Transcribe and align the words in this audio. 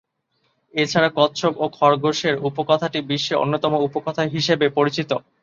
এছাড়া, 0.73 1.09
"কচ্ছপ 1.17 1.53
ও 1.57 1.75
খরগোশের" 1.77 2.35
উপ-কথাটি 2.47 2.99
বিশ্বে 3.09 3.35
অন্যতম 3.35 3.73
উপ-কথা 3.85 4.23
হিসেবে 4.35 4.65
পরিচিত। 4.71 5.11